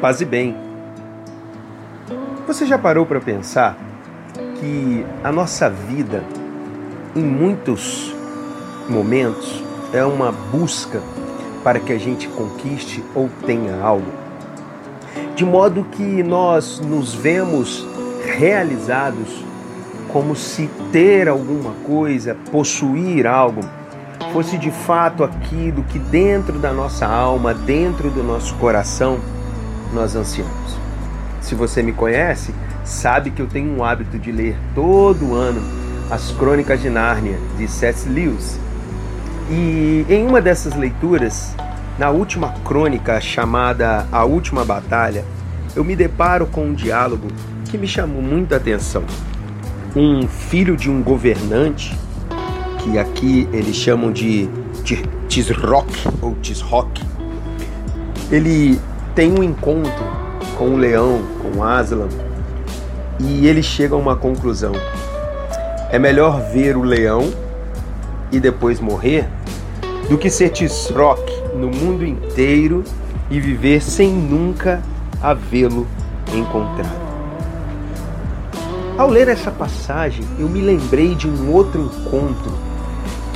Paz 0.00 0.20
e 0.20 0.24
bem. 0.24 0.56
Você 2.46 2.64
já 2.64 2.78
parou 2.78 3.04
para 3.04 3.20
pensar 3.20 3.76
que 4.60 5.04
a 5.24 5.32
nossa 5.32 5.68
vida, 5.68 6.22
em 7.16 7.22
muitos 7.22 8.14
momentos, 8.88 9.60
é 9.92 10.04
uma 10.04 10.30
busca 10.30 11.02
para 11.64 11.80
que 11.80 11.92
a 11.92 11.98
gente 11.98 12.28
conquiste 12.28 13.02
ou 13.12 13.28
tenha 13.44 13.80
algo? 13.82 14.06
De 15.34 15.44
modo 15.44 15.82
que 15.90 16.22
nós 16.22 16.78
nos 16.78 17.12
vemos 17.12 17.84
realizados 18.24 19.44
como 20.12 20.36
se 20.36 20.70
ter 20.92 21.28
alguma 21.28 21.72
coisa, 21.84 22.36
possuir 22.52 23.26
algo, 23.26 23.62
fosse 24.32 24.58
de 24.58 24.70
fato 24.70 25.24
aquilo 25.24 25.82
que 25.82 25.98
dentro 25.98 26.56
da 26.56 26.72
nossa 26.72 27.04
alma, 27.04 27.52
dentro 27.52 28.10
do 28.10 28.22
nosso 28.22 28.54
coração, 28.54 29.18
nós 29.98 30.14
ansiamos. 30.14 30.78
Se 31.40 31.54
você 31.54 31.82
me 31.82 31.92
conhece, 31.92 32.54
sabe 32.84 33.30
que 33.30 33.42
eu 33.42 33.46
tenho 33.46 33.76
um 33.76 33.84
hábito 33.84 34.18
de 34.18 34.30
ler 34.30 34.56
todo 34.74 35.34
ano 35.34 35.60
as 36.10 36.30
Crônicas 36.30 36.80
de 36.80 36.88
Nárnia 36.88 37.38
de 37.56 37.68
C.S. 37.68 38.08
Lewis. 38.08 38.58
E 39.50 40.06
em 40.08 40.26
uma 40.26 40.40
dessas 40.40 40.74
leituras, 40.74 41.54
na 41.98 42.10
última 42.10 42.52
crônica 42.64 43.20
chamada 43.20 44.06
A 44.12 44.24
Última 44.24 44.64
Batalha, 44.64 45.24
eu 45.74 45.82
me 45.82 45.96
deparo 45.96 46.46
com 46.46 46.66
um 46.66 46.74
diálogo 46.74 47.28
que 47.68 47.76
me 47.76 47.86
chamou 47.86 48.22
muita 48.22 48.56
atenção. 48.56 49.02
Um 49.96 50.28
filho 50.28 50.76
de 50.76 50.88
um 50.88 51.02
governante, 51.02 51.98
que 52.78 52.98
aqui 52.98 53.48
eles 53.52 53.74
chamam 53.74 54.12
de 54.12 54.48
Tisrock 55.28 55.92
ou 56.22 56.34
Tisrock, 56.36 57.02
ele 58.30 58.78
tem 59.18 59.36
um 59.36 59.42
encontro 59.42 60.06
com 60.56 60.74
o 60.74 60.76
leão, 60.76 61.20
com 61.42 61.64
Aslan, 61.64 62.06
e 63.18 63.48
ele 63.48 63.64
chega 63.64 63.96
a 63.96 63.98
uma 63.98 64.14
conclusão. 64.14 64.70
É 65.90 65.98
melhor 65.98 66.40
ver 66.52 66.76
o 66.76 66.82
leão 66.82 67.28
e 68.30 68.38
depois 68.38 68.78
morrer 68.78 69.28
do 70.08 70.16
que 70.16 70.30
ser 70.30 70.50
Tisrock 70.50 71.20
no 71.56 71.66
mundo 71.66 72.06
inteiro 72.06 72.84
e 73.28 73.40
viver 73.40 73.82
sem 73.82 74.08
nunca 74.12 74.80
havê-lo 75.20 75.84
encontrado. 76.32 77.08
Ao 78.96 79.10
ler 79.10 79.26
essa 79.26 79.50
passagem, 79.50 80.24
eu 80.38 80.48
me 80.48 80.60
lembrei 80.60 81.16
de 81.16 81.26
um 81.26 81.52
outro 81.52 81.82
encontro 81.82 82.56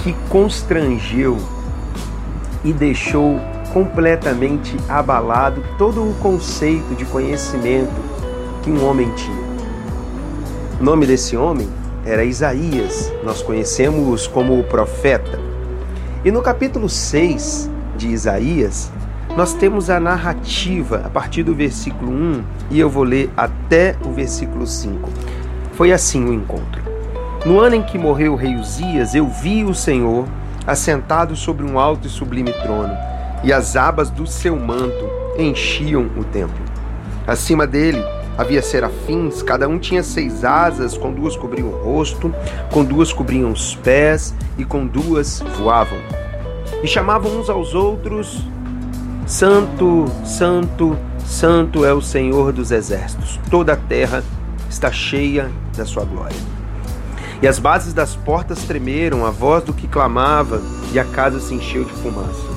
que 0.05 0.15
constrangeu 0.29 1.37
e 2.65 2.73
deixou 2.73 3.41
completamente 3.73 4.77
abalado 4.89 5.65
todo 5.79 6.03
o 6.03 6.15
conceito 6.15 6.95
de 6.95 7.05
conhecimento 7.07 7.93
que 8.63 8.71
um 8.71 8.87
homem 8.87 9.11
tinha. 9.15 9.43
O 10.79 10.85
nome 10.85 11.07
desse 11.07 11.37
homem 11.37 11.69
era 12.05 12.25
Isaías, 12.25 13.13
nós 13.25 13.43
conhecemos 13.43 14.27
como 14.27 14.59
o 14.59 14.65
profeta. 14.65 15.39
E 16.25 16.31
no 16.31 16.43
capítulo 16.43 16.89
6 16.89 17.71
de 17.97 18.09
Isaías, 18.09 18.93
nós 19.37 19.55
temos 19.55 19.89
a 19.89 19.99
narrativa 19.99 21.03
a 21.05 21.09
partir 21.09 21.43
do 21.43 21.55
versículo 21.55 22.13
1 22.13 22.45
e 22.71 22.81
eu 22.81 22.91
vou 22.91 23.05
ler 23.05 23.31
até 23.37 23.97
o 24.05 24.13
versículo 24.13 24.67
5. 24.67 25.09
Foi 25.73 25.93
assim 25.93 26.25
o 26.25 26.33
encontro. 26.33 26.83
No 27.47 27.59
ano 27.59 27.77
em 27.77 27.83
que 27.83 27.97
morreu 27.97 28.35
o 28.35 28.37
rei 28.37 28.55
Uzias, 28.55 29.15
eu 29.15 29.27
vi 29.27 29.65
o 29.65 29.75
Senhor 29.75 30.27
assentado 30.67 31.35
sobre 31.35 31.65
um 31.65 31.79
alto 31.79 32.07
e 32.07 32.11
sublime 32.11 32.53
trono 32.53 33.12
e 33.43 33.53
as 33.53 33.77
abas 33.77 34.11
do 34.11 34.27
seu 34.27 34.57
manto 34.57 35.09
enchiam 35.39 36.09
o 36.17 36.25
templo. 36.25 36.65
Acima 37.27 37.67
dele 37.67 38.03
havia 38.37 38.63
serafins, 38.63 39.43
cada 39.43 39.69
um 39.69 39.79
tinha 39.79 40.03
seis 40.03 40.45
asas, 40.45 40.97
com 40.97 41.13
duas 41.13 41.37
cobriam 41.37 41.69
o 41.69 41.83
rosto, 41.83 42.35
com 42.71 42.85
duas 42.85 43.13
cobriam 43.13 43.51
os 43.51 43.75
pés 43.77 44.35
e 44.59 44.65
com 44.65 44.87
duas 44.87 45.43
voavam. 45.59 45.99
E 46.83 46.87
chamavam 46.87 47.39
uns 47.39 47.49
aos 47.49 47.75
outros: 47.75 48.43
Santo, 49.27 50.07
Santo, 50.25 50.97
Santo 51.25 51.85
é 51.85 51.93
o 51.93 52.01
Senhor 52.01 52.53
dos 52.53 52.71
exércitos. 52.71 53.39
Toda 53.51 53.75
a 53.75 53.77
terra 53.77 54.25
está 54.69 54.91
cheia 54.91 55.51
da 55.77 55.85
sua 55.85 56.05
glória. 56.05 56.37
E 57.41 57.49
as 57.49 57.59
bases 57.59 57.93
das 57.93 58.15
portas 58.15 58.63
tremeram, 58.63 59.27
a 59.27 59.31
voz 59.31 59.65
do 59.65 59.73
que 59.73 59.89
clamava, 59.89 60.63
e 60.93 60.99
a 60.99 61.05
casa 61.05 61.41
se 61.41 61.53
encheu 61.55 61.85
de 61.85 61.93
fumaça. 61.93 62.52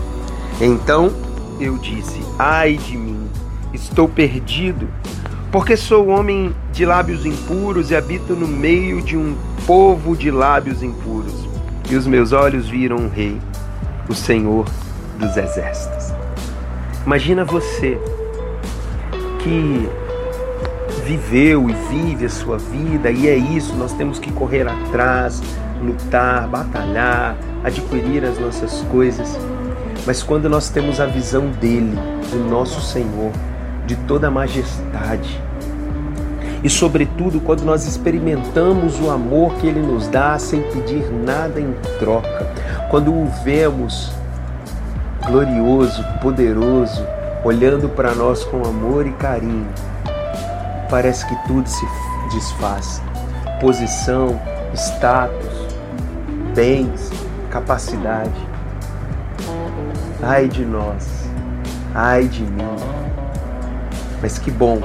Então 0.59 1.11
eu 1.59 1.77
disse: 1.77 2.21
Ai 2.39 2.77
de 2.77 2.97
mim, 2.97 3.29
estou 3.73 4.07
perdido, 4.07 4.87
porque 5.51 5.75
sou 5.75 6.07
homem 6.07 6.55
de 6.71 6.85
lábios 6.85 7.25
impuros 7.25 7.91
e 7.91 7.95
habito 7.95 8.33
no 8.33 8.47
meio 8.47 9.01
de 9.01 9.17
um 9.17 9.35
povo 9.65 10.15
de 10.15 10.31
lábios 10.31 10.81
impuros. 10.81 11.33
E 11.89 11.95
os 11.95 12.07
meus 12.07 12.31
olhos 12.31 12.67
viram 12.67 12.97
um 12.97 13.09
rei, 13.09 13.39
o 14.09 14.13
Senhor 14.13 14.65
dos 15.19 15.35
exércitos. 15.37 16.13
Imagina 17.05 17.45
você 17.45 17.99
que 19.39 19.87
viveu 21.05 21.69
e 21.69 21.73
vive 21.89 22.25
a 22.25 22.29
sua 22.29 22.57
vida, 22.57 23.11
e 23.11 23.27
é 23.27 23.35
isso, 23.35 23.75
nós 23.75 23.93
temos 23.93 24.17
que 24.17 24.31
correr 24.31 24.67
atrás, 24.67 25.43
lutar, 25.83 26.47
batalhar, 26.47 27.37
adquirir 27.63 28.25
as 28.25 28.39
nossas 28.39 28.81
coisas 28.89 29.37
mas 30.05 30.23
quando 30.23 30.49
nós 30.49 30.69
temos 30.69 30.99
a 30.99 31.05
visão 31.05 31.47
dele, 31.47 31.97
do 32.31 32.37
nosso 32.49 32.81
Senhor, 32.81 33.31
de 33.85 33.95
toda 33.95 34.27
a 34.27 34.31
majestade, 34.31 35.41
e 36.63 36.69
sobretudo 36.69 37.39
quando 37.39 37.63
nós 37.63 37.85
experimentamos 37.85 38.99
o 38.99 39.11
amor 39.11 39.53
que 39.55 39.67
ele 39.67 39.79
nos 39.79 40.07
dá 40.07 40.39
sem 40.39 40.61
pedir 40.63 41.11
nada 41.13 41.61
em 41.61 41.73
troca, 41.99 42.51
quando 42.89 43.13
o 43.13 43.27
vemos 43.43 44.11
glorioso, 45.27 46.03
poderoso, 46.21 47.05
olhando 47.43 47.87
para 47.89 48.15
nós 48.15 48.43
com 48.43 48.63
amor 48.63 49.05
e 49.05 49.11
carinho, 49.11 49.67
parece 50.89 51.25
que 51.27 51.35
tudo 51.47 51.67
se 51.67 51.85
desfaz. 52.33 53.01
Posição, 53.59 54.39
status, 54.73 55.67
bens, 56.55 57.11
capacidade. 57.51 58.54
Ai 60.21 60.47
de 60.47 60.65
nós, 60.65 61.29
ai 61.93 62.27
de 62.27 62.43
mim. 62.43 62.75
Mas 64.21 64.39
que 64.39 64.49
bom 64.49 64.79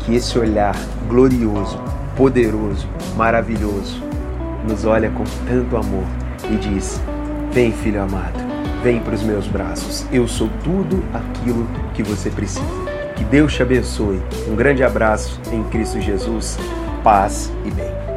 que 0.00 0.14
esse 0.14 0.38
olhar 0.38 0.74
glorioso, 1.08 1.78
poderoso, 2.16 2.88
maravilhoso 3.16 4.02
nos 4.66 4.84
olha 4.84 5.10
com 5.10 5.24
tanto 5.46 5.76
amor 5.76 6.04
e 6.50 6.56
diz: 6.56 7.00
Vem, 7.52 7.72
filho 7.72 8.02
amado, 8.02 8.38
vem 8.82 9.00
para 9.00 9.14
os 9.14 9.22
meus 9.22 9.46
braços. 9.46 10.06
Eu 10.12 10.26
sou 10.26 10.48
tudo 10.62 11.02
aquilo 11.12 11.66
que 11.94 12.02
você 12.02 12.30
precisa. 12.30 12.64
Que 13.16 13.24
Deus 13.24 13.52
te 13.52 13.62
abençoe. 13.62 14.22
Um 14.48 14.56
grande 14.56 14.82
abraço 14.82 15.38
em 15.52 15.62
Cristo 15.64 16.00
Jesus. 16.00 16.58
Paz 17.02 17.52
e 17.64 17.70
bem. 17.70 18.09